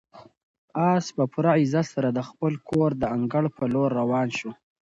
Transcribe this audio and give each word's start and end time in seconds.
آس 0.89 1.05
په 1.15 1.23
پوره 1.31 1.51
عزت 1.59 1.85
سره 1.95 2.09
د 2.11 2.19
خپل 2.29 2.53
کور 2.69 2.89
د 2.97 3.03
انګړ 3.15 3.43
په 3.57 3.63
لور 3.73 3.89
روان 4.01 4.27
شو. 4.37 4.51